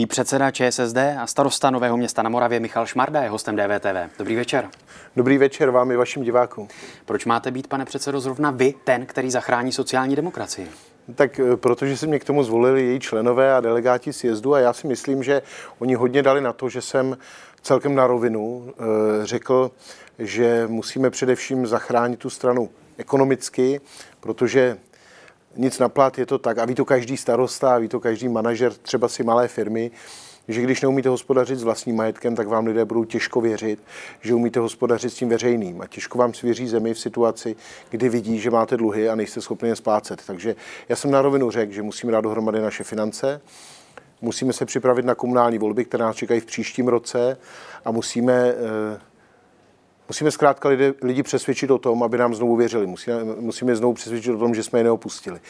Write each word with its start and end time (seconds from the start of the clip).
Nový 0.00 0.06
předseda 0.06 0.50
ČSSD 0.50 0.96
a 1.18 1.26
starosta 1.26 1.70
Nového 1.70 1.96
města 1.96 2.22
na 2.22 2.30
Moravě 2.30 2.60
Michal 2.60 2.86
Šmarda 2.86 3.22
je 3.22 3.28
hostem 3.28 3.56
DVTV. 3.56 4.18
Dobrý 4.18 4.36
večer. 4.36 4.68
Dobrý 5.16 5.38
večer 5.38 5.70
vám 5.70 5.90
i 5.90 5.96
vašim 5.96 6.22
divákům. 6.22 6.68
Proč 7.04 7.24
máte 7.24 7.50
být, 7.50 7.66
pane 7.66 7.84
předsedo, 7.84 8.20
zrovna 8.20 8.50
vy 8.50 8.74
ten, 8.84 9.06
který 9.06 9.30
zachrání 9.30 9.72
sociální 9.72 10.16
demokracii? 10.16 10.68
Tak 11.14 11.40
eh, 11.40 11.56
protože 11.56 11.96
se 11.96 12.06
mě 12.06 12.18
k 12.18 12.24
tomu 12.24 12.42
zvolili 12.42 12.86
její 12.86 13.00
členové 13.00 13.54
a 13.54 13.60
delegáti 13.60 14.12
sjezdu 14.12 14.54
a 14.54 14.60
já 14.60 14.72
si 14.72 14.86
myslím, 14.86 15.22
že 15.22 15.42
oni 15.78 15.94
hodně 15.94 16.22
dali 16.22 16.40
na 16.40 16.52
to, 16.52 16.68
že 16.68 16.82
jsem 16.82 17.18
celkem 17.62 17.94
na 17.94 18.06
rovinu 18.06 18.72
eh, 18.72 19.26
řekl, 19.26 19.70
že 20.18 20.64
musíme 20.66 21.10
především 21.10 21.66
zachránit 21.66 22.18
tu 22.18 22.30
stranu 22.30 22.70
ekonomicky, 22.98 23.80
protože 24.20 24.76
nic 25.56 25.78
na 25.78 25.88
plat 25.88 26.18
je 26.18 26.26
to 26.26 26.38
tak, 26.38 26.58
a 26.58 26.64
ví 26.64 26.74
to 26.74 26.84
každý 26.84 27.16
starosta, 27.16 27.78
ví 27.78 27.88
to 27.88 28.00
každý 28.00 28.28
manažer 28.28 28.72
třeba 28.72 29.08
si 29.08 29.22
malé 29.22 29.48
firmy, 29.48 29.90
že 30.48 30.62
když 30.62 30.80
neumíte 30.80 31.08
hospodařit 31.08 31.58
s 31.58 31.62
vlastním 31.62 31.96
majetkem, 31.96 32.36
tak 32.36 32.48
vám 32.48 32.66
lidé 32.66 32.84
budou 32.84 33.04
těžko 33.04 33.40
věřit, 33.40 33.78
že 34.20 34.34
umíte 34.34 34.60
hospodařit 34.60 35.12
s 35.12 35.14
tím 35.14 35.28
veřejným. 35.28 35.80
A 35.80 35.86
těžko 35.86 36.18
vám 36.18 36.34
svěří 36.34 36.68
zemi 36.68 36.94
v 36.94 36.98
situaci, 36.98 37.56
kdy 37.90 38.08
vidí, 38.08 38.38
že 38.38 38.50
máte 38.50 38.76
dluhy 38.76 39.08
a 39.08 39.14
nejste 39.14 39.40
schopni 39.40 39.68
je 39.68 39.76
splácet. 39.76 40.22
Takže 40.26 40.56
já 40.88 40.96
jsem 40.96 41.10
na 41.10 41.22
rovinu 41.22 41.50
řekl, 41.50 41.72
že 41.72 41.82
musíme 41.82 42.12
dát 42.12 42.20
dohromady 42.20 42.60
naše 42.60 42.84
finance, 42.84 43.40
musíme 44.20 44.52
se 44.52 44.66
připravit 44.66 45.04
na 45.04 45.14
komunální 45.14 45.58
volby, 45.58 45.84
které 45.84 46.04
nás 46.04 46.16
čekají 46.16 46.40
v 46.40 46.46
příštím 46.46 46.88
roce 46.88 47.38
a 47.84 47.90
musíme 47.90 48.32
eh, 48.32 49.00
Musíme 50.10 50.30
zkrátka 50.30 50.68
lidi, 50.68 50.94
lidi 51.02 51.22
přesvědčit 51.22 51.70
o 51.70 51.78
tom, 51.78 52.02
aby 52.02 52.18
nám 52.18 52.34
znovu 52.34 52.56
věřili. 52.56 52.86
Musíme, 52.86 53.24
musíme 53.24 53.76
znovu 53.76 53.94
přesvědčit 53.94 54.32
o 54.32 54.38
tom, 54.38 54.54
že 54.54 54.62
jsme 54.62 54.78
je 54.78 54.84
neopustili. 54.84 55.40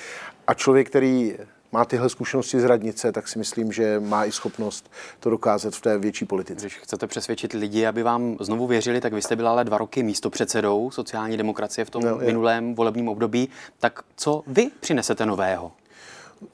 A 0.46 0.54
člověk, 0.54 0.88
který 0.88 1.36
má 1.72 1.84
tyhle 1.84 2.08
zkušenosti 2.08 2.60
z 2.60 2.64
radnice, 2.64 3.12
tak 3.12 3.28
si 3.28 3.38
myslím, 3.38 3.72
že 3.72 4.00
má 4.00 4.24
i 4.24 4.32
schopnost 4.32 4.90
to 5.20 5.30
dokázat 5.30 5.74
v 5.74 5.80
té 5.80 5.98
větší 5.98 6.24
politice. 6.24 6.66
Když 6.66 6.78
chcete 6.78 7.06
přesvědčit 7.06 7.52
lidi, 7.52 7.86
aby 7.86 8.02
vám 8.02 8.36
znovu 8.40 8.66
věřili, 8.66 9.00
tak 9.00 9.12
vy 9.12 9.22
jste 9.22 9.36
byla 9.36 9.50
ale 9.50 9.64
dva 9.64 9.78
roky 9.78 10.02
místopředsedou 10.02 10.90
sociální 10.90 11.36
demokracie 11.36 11.84
v 11.84 11.90
tom 11.90 12.02
no, 12.02 12.18
minulém 12.18 12.74
volebním 12.74 13.08
období. 13.08 13.48
Tak 13.78 14.00
co 14.16 14.42
vy 14.46 14.70
přinesete 14.80 15.26
nového? 15.26 15.72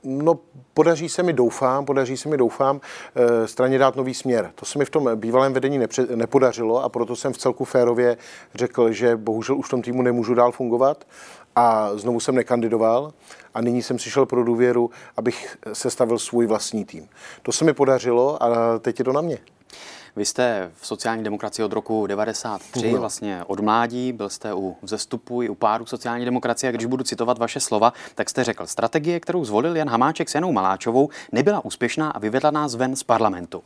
No, 0.05 0.39
podaří 0.75 1.09
se 1.09 1.23
mi, 1.23 1.33
doufám, 1.33 1.85
podaří 1.85 2.17
se 2.17 2.29
mi, 2.29 2.37
doufám, 2.37 2.81
eh, 3.15 3.49
straně 3.49 3.79
dát 3.79 3.97
nový 3.97 4.15
směr. 4.15 4.51
To 4.55 4.67
se 4.67 4.79
mi 4.79 4.85
v 4.85 4.91
tom 4.91 5.11
bývalém 5.15 5.53
vedení 5.53 5.79
nepře- 5.79 6.17
nepodařilo 6.17 6.85
a 6.85 6.89
proto 6.89 7.17
jsem 7.17 7.33
v 7.33 7.39
celku 7.39 7.65
férově 7.65 8.17
řekl, 8.55 8.93
že 8.93 9.17
bohužel 9.17 9.57
už 9.57 9.67
v 9.67 9.71
tom 9.71 9.83
týmu 9.83 10.03
nemůžu 10.03 10.35
dál 10.35 10.53
fungovat 10.53 11.05
a 11.57 11.91
znovu 11.97 12.21
jsem 12.21 12.35
nekandidoval 12.35 13.13
a 13.55 13.61
nyní 13.61 13.83
jsem 13.83 13.97
přišel 13.97 14.27
pro 14.27 14.45
důvěru, 14.45 14.91
abych 15.17 15.57
sestavil 15.73 16.19
svůj 16.19 16.47
vlastní 16.47 16.85
tým. 16.85 17.09
To 17.43 17.53
se 17.53 17.65
mi 17.65 17.73
podařilo 17.73 18.43
a 18.43 18.79
teď 18.79 18.99
je 18.99 19.05
to 19.05 19.13
na 19.13 19.21
mě. 19.21 19.39
Vy 20.17 20.25
jste 20.25 20.71
v 20.75 20.87
sociální 20.87 21.25
demokracii 21.25 21.65
od 21.65 21.73
roku 21.73 22.07
93, 22.07 22.93
no. 22.93 23.01
vlastně 23.01 23.41
od 23.47 23.61
mládí, 23.61 24.13
byl 24.13 24.29
jste 24.29 24.55
u 24.55 24.77
vzestupu 24.83 25.43
i 25.43 25.49
u 25.49 25.55
páru 25.55 25.87
sociální 25.87 26.25
demokracie. 26.25 26.69
A 26.69 26.73
když 26.73 26.87
budu 26.87 27.05
citovat 27.05 27.39
vaše 27.39 27.61
slova, 27.61 27.93
tak 28.15 28.31
jste 28.31 28.45
řekl, 28.45 28.67
strategie, 28.67 29.21
kterou 29.21 29.45
zvolil 29.45 29.77
Jan 29.77 29.89
Hamáček 29.89 30.29
s 30.29 30.35
Janou 30.35 30.53
Maláčovou, 30.53 31.09
nebyla 31.33 31.65
úspěšná 31.65 32.11
a 32.11 32.19
vyvedla 32.19 32.51
nás 32.51 32.75
ven 32.75 32.97
z 32.97 33.03
parlamentu. 33.03 33.63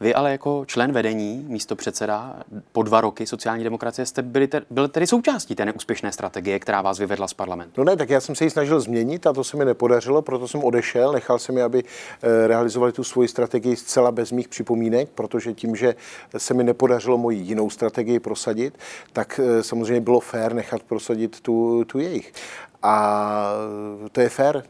Vy 0.00 0.14
ale 0.14 0.32
jako 0.32 0.64
člen 0.66 0.92
vedení, 0.92 1.44
místo 1.48 1.76
předseda 1.76 2.36
po 2.72 2.82
dva 2.82 3.00
roky 3.00 3.26
sociální 3.26 3.64
demokracie 3.64 4.06
jste 4.06 4.22
byli 4.22 4.48
te, 4.48 4.62
byli 4.70 4.88
tedy 4.88 5.06
součástí 5.06 5.54
té 5.54 5.64
neúspěšné 5.64 6.12
strategie, 6.12 6.58
která 6.58 6.82
vás 6.82 6.98
vyvedla 6.98 7.28
z 7.28 7.34
parlamentu. 7.34 7.72
No 7.80 7.84
ne, 7.84 7.96
tak 7.96 8.10
já 8.10 8.20
jsem 8.20 8.34
se 8.34 8.44
ji 8.44 8.50
snažil 8.50 8.80
změnit 8.80 9.26
a 9.26 9.32
to 9.32 9.44
se 9.44 9.56
mi 9.56 9.64
nepodařilo, 9.64 10.22
proto 10.22 10.48
jsem 10.48 10.64
odešel, 10.64 11.12
nechal 11.12 11.38
jsem 11.38 11.54
mi, 11.54 11.62
aby 11.62 11.84
eh, 12.22 12.46
realizovali 12.46 12.92
tu 12.92 13.04
svoji 13.04 13.28
strategii 13.28 13.76
zcela 13.76 14.12
bez 14.12 14.32
mých 14.32 14.48
připomínek, 14.48 15.08
protože 15.14 15.52
tím, 15.52 15.76
že 15.76 15.94
se 16.36 16.54
mi 16.54 16.64
nepodařilo 16.64 17.18
moji 17.18 17.38
jinou 17.38 17.70
strategii 17.70 18.18
prosadit, 18.18 18.78
tak 19.12 19.40
eh, 19.42 19.62
samozřejmě 19.62 20.00
bylo 20.00 20.20
fér 20.20 20.54
nechat 20.54 20.82
prosadit 20.82 21.40
tu, 21.40 21.84
tu 21.84 21.98
jejich. 21.98 22.32
A 22.82 23.52
to 24.12 24.20
je 24.20 24.28
fér. 24.28 24.62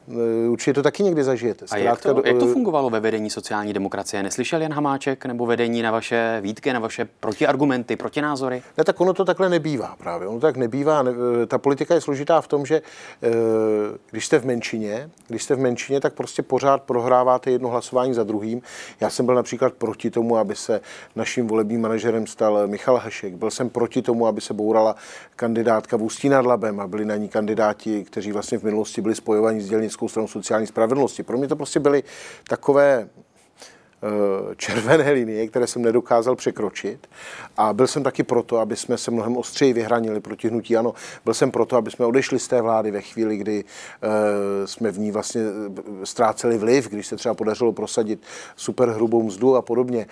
Určitě 0.48 0.74
to 0.74 0.82
taky 0.82 1.02
někdy 1.02 1.24
zažijete. 1.24 1.66
Zkrátka, 1.66 1.88
a 1.88 1.90
jak 1.90 2.00
to, 2.00 2.22
jak 2.24 2.38
to 2.38 2.46
fungovalo 2.46 2.90
ve 2.90 3.00
vedení 3.00 3.30
sociální 3.30 3.72
demokracie? 3.72 4.22
Neslyšel 4.22 4.62
Jan 4.62 4.72
Hamáček 4.72 5.26
nebo 5.26 5.46
vedení 5.46 5.82
na 5.82 5.90
vaše 5.90 6.38
výtky, 6.40 6.72
na 6.72 6.80
vaše 6.80 7.08
protiargumenty, 7.20 7.96
protinázory? 7.96 8.62
Ne, 8.78 8.84
tak 8.84 9.00
ono 9.00 9.12
to 9.12 9.24
takhle 9.24 9.48
nebývá 9.48 9.96
právě. 9.98 10.28
Ono 10.28 10.40
tak 10.40 10.56
nebývá. 10.56 11.04
Ta 11.46 11.58
politika 11.58 11.94
je 11.94 12.00
složitá 12.00 12.40
v 12.40 12.48
tom, 12.48 12.66
že 12.66 12.82
eh, 13.22 13.28
když 14.10 14.26
jste 14.26 14.38
v 14.38 14.46
menšině, 14.46 15.10
když 15.28 15.42
jste 15.42 15.54
v 15.54 15.58
menšině, 15.58 16.00
tak 16.00 16.14
prostě 16.14 16.42
pořád 16.42 16.82
prohráváte 16.82 17.50
jedno 17.50 17.68
hlasování 17.68 18.14
za 18.14 18.24
druhým. 18.24 18.62
Já 19.00 19.10
jsem 19.10 19.26
byl 19.26 19.34
například 19.34 19.72
proti 19.72 20.10
tomu, 20.10 20.36
aby 20.36 20.54
se 20.54 20.80
naším 21.16 21.46
volebním 21.46 21.80
manažerem 21.80 22.26
stal 22.26 22.66
Michal 22.66 22.96
Hašek. 22.96 23.34
Byl 23.34 23.50
jsem 23.50 23.70
proti 23.70 24.02
tomu, 24.02 24.26
aby 24.26 24.40
se 24.40 24.54
bourala 24.54 24.96
kandidátka 25.36 25.96
v 25.96 26.02
Ústí 26.02 26.28
nad 26.28 26.46
Labem 26.46 26.80
a 26.80 26.86
byli 26.86 27.04
na 27.04 27.16
ní 27.16 27.28
kandidáti 27.28 27.99
kteří 28.04 28.32
vlastně 28.32 28.58
v 28.58 28.62
minulosti 28.62 29.00
byli 29.00 29.14
spojovaní 29.14 29.60
s 29.60 29.68
dělnickou 29.68 30.08
stranou 30.08 30.28
sociální 30.28 30.66
spravedlnosti. 30.66 31.22
Pro 31.22 31.38
mě 31.38 31.48
to 31.48 31.56
prostě 31.56 31.80
byly 31.80 32.02
takové 32.48 33.08
červené 34.56 35.10
linie, 35.12 35.48
které 35.48 35.66
jsem 35.66 35.82
nedokázal 35.82 36.36
překročit. 36.36 37.06
A 37.56 37.72
byl 37.72 37.86
jsem 37.86 38.02
taky 38.02 38.22
proto, 38.22 38.58
aby 38.58 38.76
jsme 38.76 38.98
se 38.98 39.10
mnohem 39.10 39.36
ostřeji 39.36 39.72
vyhranili 39.72 40.20
proti 40.20 40.48
hnutí 40.48 40.76
ano. 40.76 40.94
Byl 41.24 41.34
jsem 41.34 41.50
proto, 41.50 41.76
aby 41.76 41.90
jsme 41.90 42.06
odešli 42.06 42.38
z 42.38 42.48
té 42.48 42.62
vlády 42.62 42.90
ve 42.90 43.00
chvíli, 43.00 43.36
kdy 43.36 43.64
uh, 43.64 44.10
jsme 44.66 44.90
v 44.90 44.98
ní 44.98 45.10
vlastně 45.10 45.40
eh, 45.40 46.06
ztráceli 46.06 46.58
vliv, 46.58 46.88
když 46.88 47.06
se 47.06 47.16
třeba 47.16 47.34
podařilo 47.34 47.72
prosadit 47.72 48.22
super 48.56 48.88
hrubou 48.88 49.22
mzdu 49.22 49.56
a 49.56 49.62
podobně. 49.62 50.06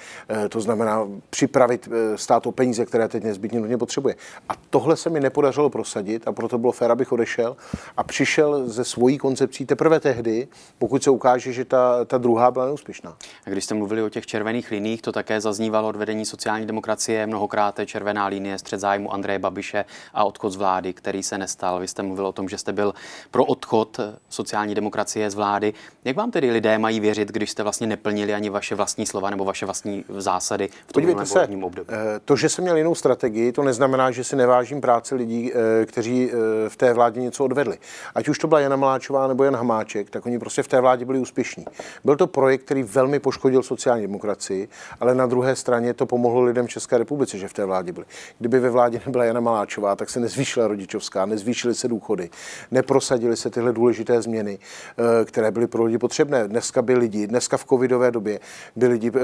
To 0.48 0.60
znamená 0.60 1.08
připravit 1.30 1.88
stát 2.16 2.46
o 2.46 2.52
peníze, 2.52 2.86
které 2.86 3.08
teď 3.08 3.24
nezbytně 3.24 3.60
nutně 3.60 3.78
potřebuje. 3.78 4.14
A 4.48 4.52
tohle 4.70 4.96
se 4.96 5.10
mi 5.10 5.20
nepodařilo 5.20 5.70
prosadit 5.70 6.28
a 6.28 6.32
proto 6.32 6.58
bylo 6.58 6.72
fér, 6.72 6.90
abych 6.90 7.12
odešel 7.12 7.56
a 7.96 8.02
přišel 8.02 8.68
ze 8.68 8.84
svojí 8.84 9.18
koncepcí 9.18 9.66
teprve 9.66 10.00
tehdy, 10.00 10.48
pokud 10.78 11.02
se 11.02 11.10
ukáže, 11.10 11.52
že 11.52 11.64
ta, 11.64 12.04
ta 12.04 12.18
druhá 12.18 12.50
byla 12.50 12.66
neúspěšná. 12.66 13.16
A 13.46 13.50
když 13.50 13.64
jste 13.64 13.74
mluvili 13.78 14.02
o 14.02 14.08
těch 14.08 14.26
červených 14.26 14.70
liních, 14.70 15.02
to 15.02 15.12
také 15.12 15.40
zaznívalo 15.40 15.88
od 15.88 15.96
vedení 15.96 16.26
sociální 16.26 16.66
demokracie 16.66 17.26
mnohokrát. 17.26 17.80
Červená 17.84 18.26
linie, 18.26 18.58
střed 18.58 18.80
zájmu 18.80 19.12
Andreje 19.12 19.38
Babiše 19.38 19.84
a 20.14 20.24
odchod 20.24 20.50
z 20.50 20.56
vlády, 20.56 20.92
který 20.92 21.22
se 21.22 21.38
nestal. 21.38 21.80
Vy 21.80 21.88
jste 21.88 22.02
mluvil 22.02 22.26
o 22.26 22.32
tom, 22.32 22.48
že 22.48 22.58
jste 22.58 22.72
byl 22.72 22.94
pro 23.30 23.44
odchod 23.44 24.00
sociální 24.28 24.74
demokracie 24.74 25.30
z 25.30 25.34
vlády. 25.34 25.74
Jak 26.04 26.16
vám 26.16 26.30
tedy 26.30 26.50
lidé 26.50 26.78
mají 26.78 27.00
věřit, 27.00 27.28
když 27.28 27.50
jste 27.50 27.62
vlastně 27.62 27.86
neplnili 27.86 28.34
ani 28.34 28.50
vaše 28.50 28.74
vlastní 28.74 29.06
slova 29.06 29.30
nebo 29.30 29.44
vaše 29.44 29.66
vlastní 29.66 30.04
zásady 30.08 30.68
v 30.86 30.92
tom 30.92 31.26
se, 31.26 31.48
období? 31.62 31.88
Eh, 31.92 32.20
to, 32.24 32.36
že 32.36 32.48
jsem 32.48 32.64
měl 32.64 32.76
jinou 32.76 32.94
strategii, 32.94 33.52
to 33.52 33.62
neznamená, 33.62 34.10
že 34.10 34.24
si 34.24 34.36
nevážím 34.36 34.80
práci 34.80 35.14
lidí, 35.14 35.52
eh, 35.52 35.86
kteří 35.86 36.30
eh, 36.30 36.68
v 36.68 36.76
té 36.76 36.92
vládě 36.92 37.20
něco 37.20 37.44
odvedli. 37.44 37.78
Ať 38.14 38.28
už 38.28 38.38
to 38.38 38.46
byla 38.46 38.60
Jana 38.60 38.76
Maláčová 38.76 39.26
nebo 39.26 39.44
Jan 39.44 39.56
Hamáček, 39.56 40.10
tak 40.10 40.26
oni 40.26 40.38
prostě 40.38 40.62
v 40.62 40.68
té 40.68 40.80
vládě 40.80 41.04
byli 41.04 41.18
úspěšní. 41.18 41.64
Byl 42.04 42.16
to 42.16 42.26
projekt, 42.26 42.62
který 42.62 42.82
velmi 42.82 43.18
poškodil 43.18 43.62
sociální 43.68 44.02
demokracii, 44.02 44.68
ale 45.00 45.14
na 45.14 45.26
druhé 45.26 45.56
straně 45.56 45.94
to 45.94 46.06
pomohlo 46.06 46.40
lidem 46.42 46.68
České 46.68 46.98
republice, 46.98 47.38
že 47.38 47.48
v 47.48 47.52
té 47.52 47.64
vládě 47.64 47.92
byli. 47.92 48.06
Kdyby 48.38 48.60
ve 48.60 48.70
vládě 48.70 49.00
nebyla 49.06 49.24
Jana 49.24 49.40
Maláčová, 49.40 49.96
tak 49.96 50.10
se 50.10 50.20
nezvýšila 50.20 50.68
rodičovská, 50.68 51.26
nezvýšily 51.26 51.74
se 51.74 51.88
důchody, 51.88 52.30
neprosadily 52.70 53.36
se 53.36 53.50
tyhle 53.50 53.72
důležité 53.72 54.22
změny, 54.22 54.58
eh, 54.58 55.24
které 55.24 55.50
byly 55.50 55.66
pro 55.66 55.84
lidi 55.84 55.98
potřebné. 55.98 56.48
Dneska 56.48 56.82
by 56.82 56.94
lidi, 56.94 57.26
dneska 57.26 57.56
v 57.56 57.64
covidové 57.64 58.10
době 58.10 58.40
by 58.76 58.86
lidi 58.86 59.12
eh, 59.14 59.20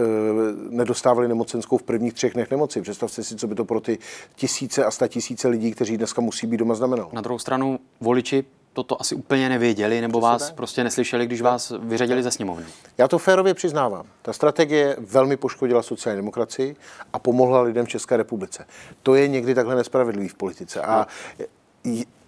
nedostávali 0.71 1.28
nemocenskou 1.28 1.78
v 1.78 1.83
prvních 1.83 2.15
třech 2.15 2.34
dnech 2.34 2.50
nemoci. 2.50 2.83
Představte 2.83 3.22
si, 3.22 3.37
co 3.37 3.47
by 3.47 3.54
to 3.54 3.65
pro 3.65 3.81
ty 3.81 3.99
tisíce 4.34 4.84
a 4.84 4.91
sta 4.91 5.09
tisíce 5.09 5.49
lidí, 5.49 5.72
kteří 5.72 5.97
dneska 5.97 6.21
musí 6.21 6.47
být 6.47 6.56
doma, 6.56 6.75
znamenalo. 6.75 7.10
Na 7.12 7.21
druhou 7.21 7.38
stranu 7.38 7.78
voliči 8.00 8.44
toto 8.75 9.01
asi 9.01 9.15
úplně 9.15 9.49
nevěděli, 9.49 10.01
nebo 10.01 10.21
vás 10.21 10.48
ne? 10.48 10.54
prostě 10.57 10.84
neslyšeli, 10.84 11.27
když 11.27 11.41
vás 11.41 11.72
vyřadili 11.78 12.22
ze 12.22 12.31
sněmovny? 12.31 12.66
Já 12.98 13.09
to 13.09 13.19
férově 13.19 13.54
přiznávám. 13.54 14.07
Ta 14.22 14.33
strategie 14.33 14.97
velmi 14.98 15.37
poškodila 15.37 15.83
sociální 15.83 16.19
demokracii 16.19 16.77
a 17.13 17.19
pomohla 17.19 17.60
lidem 17.60 17.87
v 17.87 17.89
České 17.89 18.16
republice. 18.16 18.66
To 19.03 19.15
je 19.15 19.28
někdy 19.28 19.54
takhle 19.54 19.75
nespravedlivý 19.75 20.28
v 20.28 20.34
politice. 20.34 20.83
A 20.83 21.07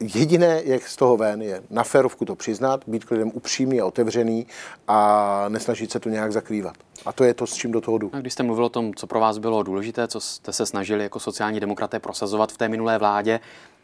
jediné, 0.00 0.62
jak 0.64 0.88
z 0.88 0.96
toho 0.96 1.16
ven, 1.16 1.42
je 1.42 1.62
na 1.70 1.84
férovku 1.84 2.24
to 2.24 2.34
přiznat, 2.34 2.80
být 2.86 3.04
k 3.04 3.10
lidem 3.10 3.30
upřímný 3.34 3.80
a 3.80 3.86
otevřený 3.86 4.46
a 4.88 5.44
nesnažit 5.48 5.90
se 5.90 6.00
to 6.00 6.08
nějak 6.08 6.32
zakrývat. 6.32 6.74
A 7.06 7.12
to 7.12 7.24
je 7.24 7.34
to, 7.34 7.46
s 7.46 7.54
čím 7.54 7.72
do 7.72 7.80
toho 7.80 7.98
jdu. 7.98 8.10
A 8.12 8.20
když 8.20 8.32
jste 8.32 8.42
mluvil 8.42 8.64
o 8.64 8.68
tom, 8.68 8.94
co 8.94 9.06
pro 9.06 9.20
vás 9.20 9.38
bylo 9.38 9.62
důležité, 9.62 10.08
co 10.08 10.20
jste 10.20 10.52
se 10.52 10.66
snažili 10.66 11.02
jako 11.02 11.20
sociální 11.20 11.60
demokraté 11.60 11.98
prosazovat 11.98 12.52
v 12.52 12.56
té 12.56 12.68
minulé 12.68 12.98
vládě, 12.98 13.40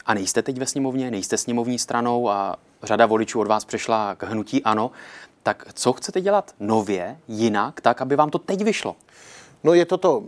a 0.06 0.14
nejste 0.14 0.42
teď 0.42 0.58
ve 0.58 0.66
sněmovně, 0.66 1.10
nejste 1.10 1.38
sněmovní 1.38 1.78
stranou 1.78 2.30
a 2.30 2.56
řada 2.82 3.06
voličů 3.06 3.40
od 3.40 3.48
vás 3.48 3.64
přešla 3.64 4.14
k 4.14 4.22
hnutí 4.22 4.62
ano, 4.62 4.90
tak 5.42 5.66
co 5.74 5.92
chcete 5.92 6.20
dělat 6.20 6.54
nově, 6.60 7.19
jinak, 7.28 7.80
tak, 7.80 8.02
aby 8.02 8.16
vám 8.16 8.30
to 8.30 8.38
teď 8.38 8.64
vyšlo? 8.64 8.96
No 9.64 9.74
je 9.74 9.84
to 9.84 9.96
to, 9.96 10.22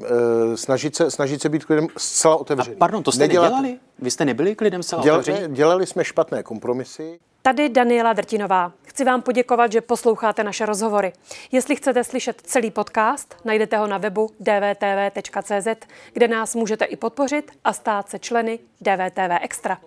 e, 0.53 0.57
snažit, 0.57 0.97
se, 0.97 1.11
snažit 1.11 1.43
se 1.43 1.49
být 1.49 1.65
klidem 1.65 1.89
zcela 1.97 2.37
otevřený. 2.37 2.77
A 2.77 2.79
pardon, 2.79 3.03
to 3.03 3.13
jste 3.13 3.23
Nedělat... 3.23 3.45
nedělali? 3.45 3.79
Vy 3.99 4.11
jste 4.11 4.25
nebyli 4.25 4.55
klidem 4.55 4.83
zcela 4.83 5.03
Děla, 5.03 5.19
otevřený? 5.19 5.55
Dělali 5.55 5.87
jsme 5.87 6.05
špatné 6.05 6.43
kompromisy. 6.43 7.19
Tady 7.43 7.69
Daniela 7.69 8.13
Drtinová. 8.13 8.73
Chci 8.83 9.05
vám 9.05 9.23
poděkovat, 9.23 9.73
že 9.73 9.81
posloucháte 9.81 10.45
naše 10.45 10.67
rozhovory. 10.67 11.13
Jestli 11.53 11.77
chcete 11.77 12.05
slyšet 12.05 12.41
celý 12.45 12.71
podcast, 12.71 13.37
najdete 13.45 13.77
ho 13.77 13.87
na 13.87 13.99
webu 13.99 14.31
dvtv.cz, 14.41 15.87
kde 16.13 16.29
nás 16.29 16.55
můžete 16.55 16.85
i 16.85 16.97
podpořit 16.97 17.51
a 17.65 17.73
stát 17.73 18.09
se 18.09 18.19
členy 18.19 18.59
DVTV 18.81 19.43
Extra. 19.43 19.79